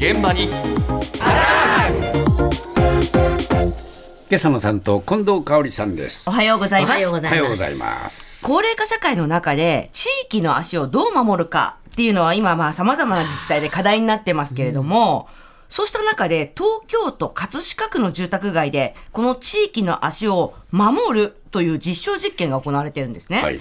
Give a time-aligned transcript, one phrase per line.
[0.00, 0.44] 現場に。
[0.44, 0.56] 今
[4.32, 6.30] 朝の担当近藤香織さんです。
[6.30, 6.92] おはようございます。
[6.92, 8.42] おはようございます。
[8.42, 15.28] 高齢化社会の中で地域の足をどう守るかっていうのは今まあ様々な自治体で課題になってますけれども、
[15.68, 23.42] そうした中で東京都葛飾区の住宅街でこの地域の足を守るという実証実験が行われているんですね。
[23.42, 23.58] はい。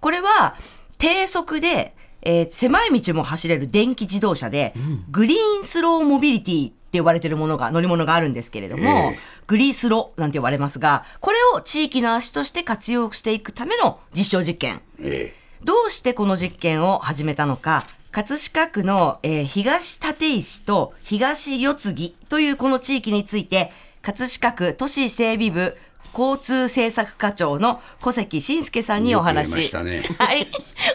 [0.00, 0.56] これは
[0.96, 4.74] 低速で、えー狭い道も走れる電気自動車で、
[5.10, 9.18] グリーンスローモビリティって呼ばれているものが、乗り物があるんですけれども、ええ。
[9.46, 14.80] グリースロなんて呼ばれますが、これを地域の足として活用していくための実証実験。
[15.00, 15.34] え。
[15.62, 23.72] どうしてこの実験を始めたのか、葛飾区の、えー東立石と東四つ木というこの地域について、
[24.02, 25.76] 葛飾区都市整備部
[26.12, 30.02] 交通政策課長の小関慎介さんにお話、ね。
[30.18, 30.48] はい、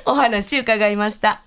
[0.06, 1.44] お話伺いました。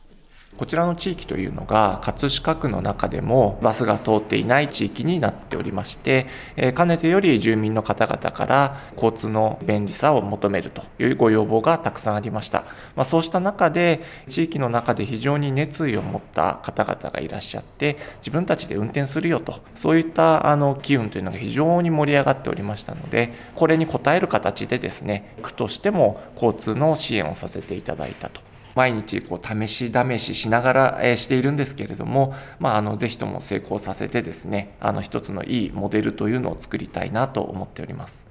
[0.59, 12.65] こちらの地域というのが葛飾区の中でもバスが通っていない地域になっておりまして、えかねてより住民の方々から交通の便利さを求めるというご要望がたくさんありました、
[12.95, 28.52] まあ、そうした中で地域の中で非常に熱意を持った方々がいらっしゃって自分たちで運転するよとそういったあの機運というのが非常に盛り上がっておりましたのでこれに応える形でですね区としても交通の支援をさせていただいたと。
[28.75, 38.27] 毎日こう試し試ししながらえーしているんですけれども、まあ、あのぜひとも成功させてですねあの一つのいいモデルというのを作りたいなと思っております。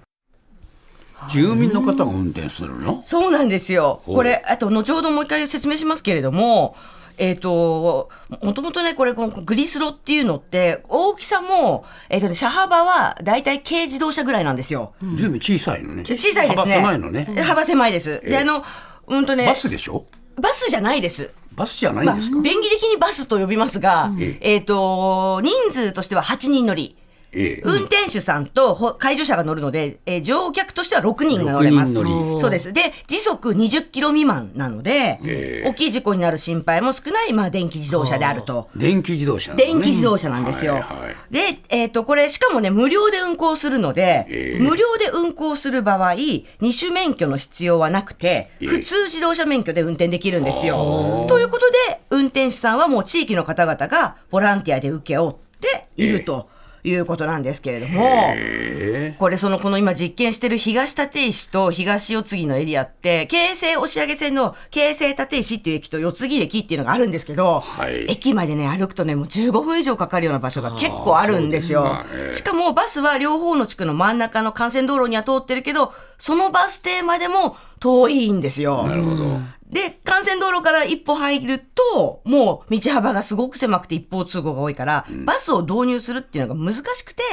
[1.30, 3.02] 住民の方が運転するの？
[3.04, 4.02] そうなんですよ。
[4.08, 6.76] これ、あと、後ほどもう一回説明しますけれども、
[7.20, 8.10] えっ、と、
[8.42, 14.94] もともとね、これ、このグリスロっていうのって、大きさも、えっ、とね、車幅は、だいたい軽自動車ぐらいなんですよ。
[15.15, 16.73] ずいぶん小さいのね小さいですね。
[16.73, 18.20] 幅狭いのね幅狭いです。
[18.23, 18.64] えで、あの、
[19.05, 20.08] うんとね、バスでしょ？
[20.36, 21.33] バスじゃないです。
[21.55, 26.95] バスじゃないまあ、んですか、便宜的にバスと呼びますが、ええっ、と、人数としては8人乗り。
[27.33, 27.61] ええ。
[27.64, 31.93] 運転手さんとほ介助者が乗るので、えー乗客としては6人が乗れます。
[31.93, 32.39] 6人乗り。
[32.39, 32.73] そうです。
[32.73, 35.70] で、時速20キロ未満なので、ええ。
[35.70, 38.70] 大きい事故になる心配も少ない、まあ、電気自動車であると。
[38.75, 39.58] 電気自動車ね。
[39.64, 40.73] 電気自動車なんですよ。
[40.73, 44.59] はいはいで、えっ、と、これ、しかもね、無料で運行するので、ええ。
[44.59, 48.67] 無料で運行する場合、二種免許の必要はなくて、ええ。
[48.67, 51.25] 普通自動車免許で運転できるんですよ。
[51.30, 51.77] ということで、
[52.09, 56.49] 運転手さんはもう地域の方々がボランティアで請け負っていると
[56.83, 58.02] いうことなんですけれども、
[58.36, 71.83] えこれ、その、この今実験してる東立石と東四つ木のエリアって、京成押上線の京成立石っていう駅と四つ木駅っていうのがあるんですけど、はい駅までね、歩くとね、もう15分以上かかるような場所が結構あるんですよ。
[71.83, 78.83] かええしかもバスは両方の地区の真ん中の幹線道路には通ってるけど、そのバス停までも遠いんですよ。
[78.83, 79.39] なるほど
[79.71, 87.23] で、幹線道路から一歩入ると、もう道幅がすごく狭くて一方通行が多いから、バスを導入するっていうのが難しくて、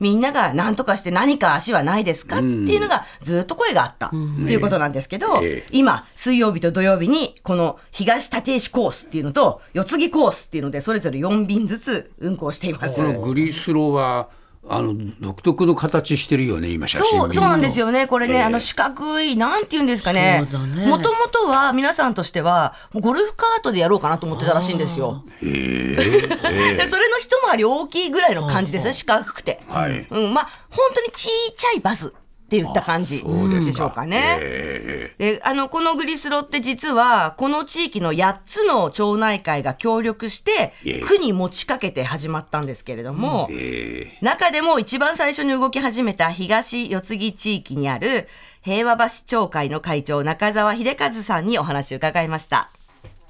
[0.00, 4.16] みんなが何とかして何か足はないですかっていうのがずっと声があったって
[4.52, 5.68] いうことなんですけど、ええ。
[5.72, 12.96] 今、水曜日と土曜日にこの東立石コースっていうのと四つ木コースっていうのでそれぞれ4便ずつ運行しています。
[12.96, 14.28] このグリスロは
[14.70, 18.06] あの独特の形してるよね今写真そう、そうなんですよよね。
[18.06, 18.42] これね、ええ。
[18.42, 20.46] あの四角い、なんて言うんですかね。
[20.50, 20.86] そうだね。
[20.86, 25.24] もともとは皆さんとしては、ゴルフカートでやろうかなと思ってたらしいんですよ。
[25.40, 25.46] で
[26.86, 29.60] それの一回り大きいぐらいの感じですね、四角くて。
[29.68, 30.06] はい。
[30.10, 32.12] うん、まあ、本当にちっちゃいバス
[32.48, 34.38] って言った感じでしょうかね。
[34.40, 44.24] えで、あの、このグリスロって実は、この地域の8つの町内会が協力してええ、区に持ちかけて始まったんですけれども、ええ。
[44.24, 48.28] 中でも一番最初に動き始めた東四つ木地域にある
[48.62, 52.70] 平和橋町会の会長中澤秀和さんにお話を伺いました。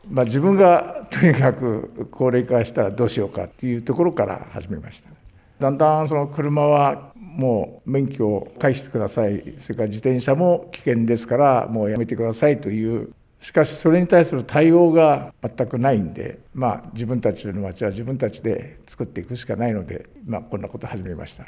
[0.09, 5.11] まあ、自分が とにかく高齢化したらどうしようかっていうところから始めました。
[5.59, 9.55] だんだんその車はもう免許を返してください。
[9.59, 13.13] それから自転車も危険ですからもうやめてくださいという。
[13.39, 21.45] しかしそれに対する対応が全くないんで、まあ、自分たちの町は自分たちで作っていくしかないので、まあ、こんなことを始めました。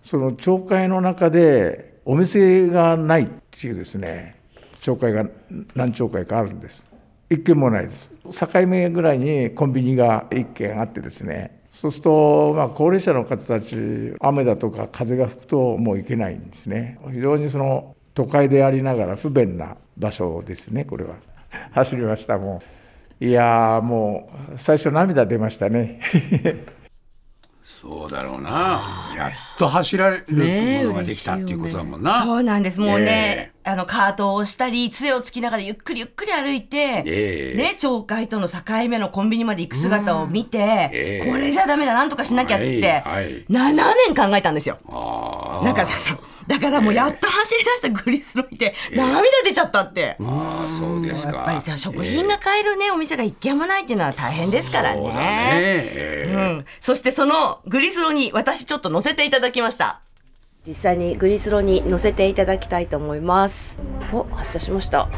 [0.00, 4.36] その町会の中でお店がないっていうですね
[4.80, 5.26] 町会が
[5.74, 6.86] 何町会かあるんです。
[7.28, 8.10] 一軒もないです。
[8.30, 16.98] 境目ぐらいにコンビニが一軒あってですねそうすると、まあ、高齢者の方たち雨だとか風が吹くともう行けないんですね。
[17.10, 21.16] 非常にその都会でありながら不便な場所ですねこれは。
[21.72, 22.62] 走りましたも
[23.20, 23.24] う。
[23.24, 26.00] いやもう最初涙出ましたね。
[27.82, 28.80] そうだろうな。
[29.16, 32.24] やっと走られるものができたっていうことだもんな。
[32.24, 32.78] そうなんです。
[32.78, 38.58] もうね、えあの、カートを押したり、杖をつきながらゆっくりゆっくり歩いて、ええね、町会との境
[38.88, 40.58] 目のコンビニまで行く姿を見て、
[40.92, 42.64] ええこれじゃダメだ、なんとかしなきゃって、
[43.04, 43.74] はいはい7
[44.14, 44.78] 年考えたんですよ。
[44.88, 45.31] ああ。
[45.64, 50.16] なんかさ、だからもうやっと走り出したグリスロ見て、涙出ちゃったって。
[50.20, 51.36] ああ、そうですか。
[51.36, 56.32] やっぱりさ、食品が買えるね、お店が一軒もないっていうのは大変ですからそうだね。
[56.34, 60.00] うん、そしてそのグリスロに私ちょっと乗せていただきました。
[60.64, 63.76] 実際にグリスロに乗せていただきたいと思います
[64.12, 65.08] お発車しました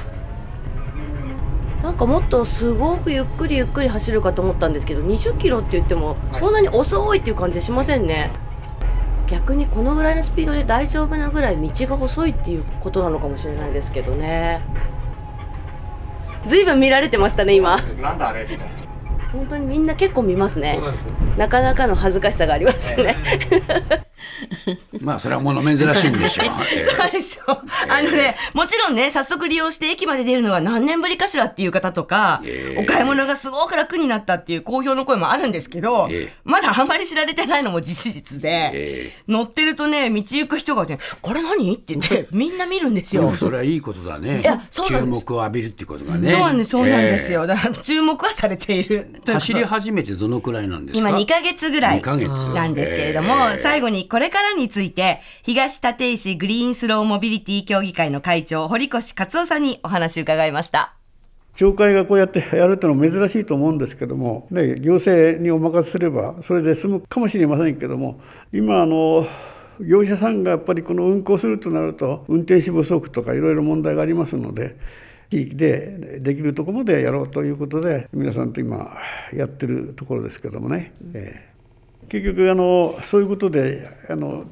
[1.83, 8.31] なんかもっとすごくゆっくりゆっくり走るかと思ったんですけど20キロって言ってもそんなに遅いっていう感じしませんね
[9.27, 14.61] 逆にこのぐらいのスピードで大丈夫なぐらい道が細いっていうことなのかもしれないですけどね。
[16.47, 17.79] ずいぶん見られてましたね今。
[18.03, 18.65] なんだあれみたいな
[19.33, 20.79] 本当にみんな結構見ますね。
[21.37, 23.17] なかなかの恥ずかしさがありますね
[25.01, 26.47] まあ、それはもの珍しいんでしょう。
[26.75, 27.45] え えそうですよ。
[27.89, 41.75] あのね、もちろんね、早速利用して駅まで出るのが何年ぶりかしらっていう方とか、ええお買い物がすごく楽になったっていう好評の声もあるんですけど、ええまだあんまり知られてないのも事実で、え乗ってるとね、道行く人がね、あれ何？
[41.75, 43.33] って言って、みんな見るんですよ。
[43.35, 44.41] それはいいことだね。
[44.41, 46.31] いやそうなん注です目を浴びるってことがね。
[46.31, 47.47] そうなんです、そうなんですえよ。
[47.47, 49.09] だから注目はされている。
[49.27, 51.09] え走り始めてどのくらいなんですか？
[51.11, 52.15] 今2ヶ月ぐらいな
[52.69, 60.95] んですけれども、ええ最後にこれからについて、東立石グリーンスローモビリティ協議会の会長、堀越勝夫さんにお話を伺いました。
[61.57, 68.21] 町会がこうやってやるというのは珍しいと思うんですけども、ね、行政にお任せすればそれで済むかもしれませんけども
[68.53, 69.27] 今あの
[69.81, 74.77] 業者さんがやっぱりこの運行するとなると運転手不足とかいろいろ問題がありますので
[75.31, 78.97] 地域でできるところまでやろうということで皆さんと今
[79.33, 81.54] やってるところですけどもね、えー
[82.09, 84.45] 結局あのそういうことであの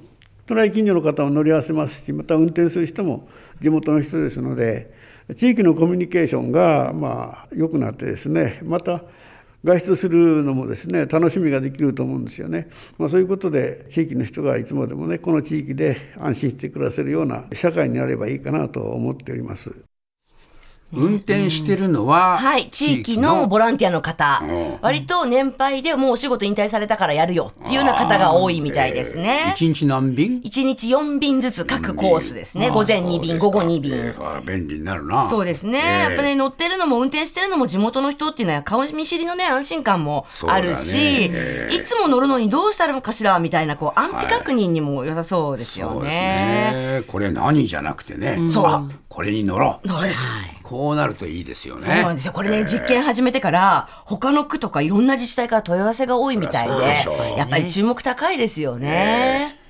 [0.47, 3.29] 隣近所の方も乗り合わせますしまた運転する人も
[3.61, 4.93] 地元の人ですので
[5.37, 9.03] 地域のコミュニケーションがまあ良くなってですねまた
[9.65, 12.69] 外出するのもですね楽しみができると思うんですよね、
[12.99, 19.92] まあ、そういうことで地域の人がいつまでもねこの地域で安心して暮らせるような社会になればいいかなと思っております。
[20.93, 29.53] 運転してるのは、はい、地域のボランティアの方うん、割と年配でもうお仕事引退されたからやるよっていうような方が多いみたいですね。
[29.57, 32.71] 一日何便？1日4便ずつ各コースですね。
[32.71, 33.93] 午前2便、午後2え便。
[33.95, 35.27] えあ便利になるな。
[35.27, 35.79] そうですね。
[35.79, 41.01] ええやっぱね、乗ってるのも運転してるのも地元の人っていうのは顔見知りのね、安心感もあるし、ね
[41.33, 46.73] ええいつも乗るのにどうしたらのかしらみたいな、こう、安否確認にも良さそうですよそうですね。
[46.99, 47.03] ね。
[47.07, 48.49] これ何じゃなくてね。
[48.49, 49.89] そうあこれに乗ろう。
[49.89, 50.27] そうです。
[50.83, 51.83] こうなるといいですよね。
[51.83, 52.33] そうなんですよ。
[52.33, 59.62] これね、実験始めてから、他の区とかいろんな自治体から問い合わせが多いみたいででやっぱり注目高いですよね。